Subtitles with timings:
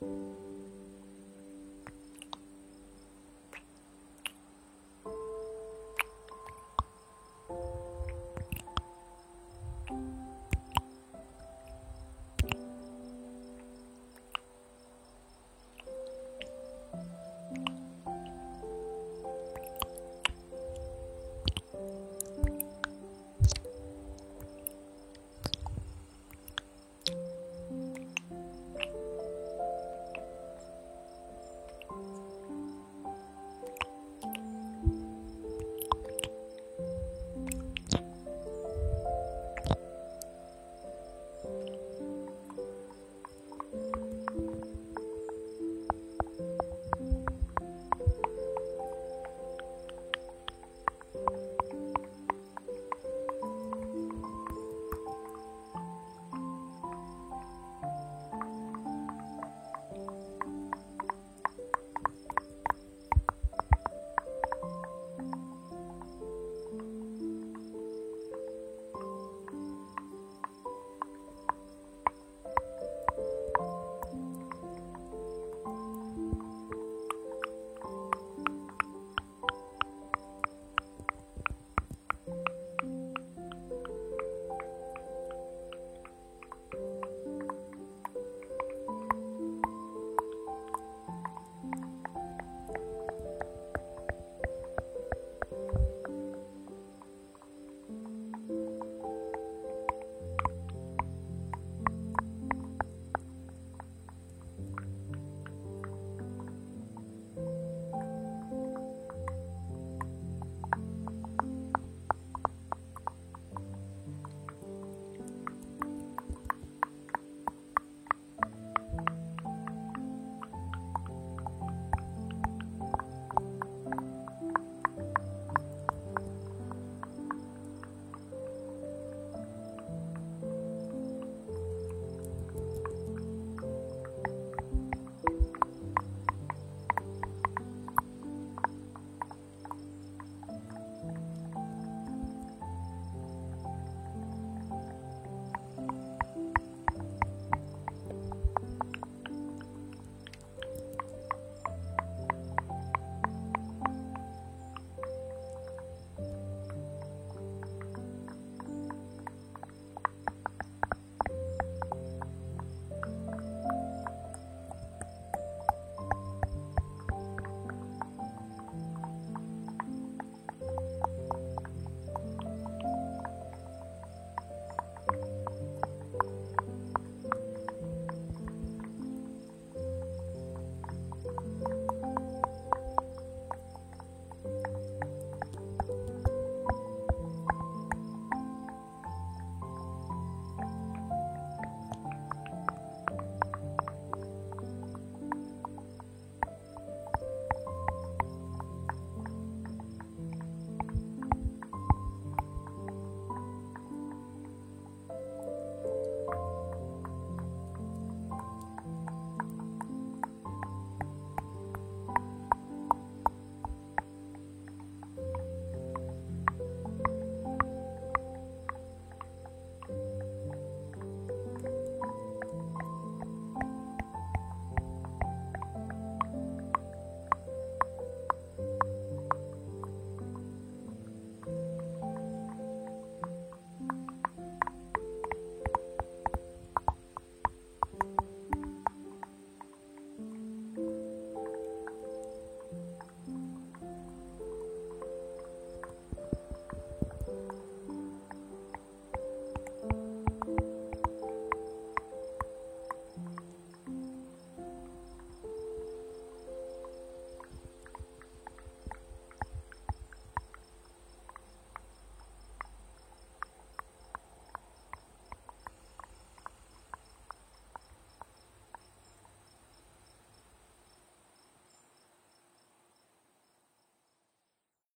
[0.00, 0.45] 嗯。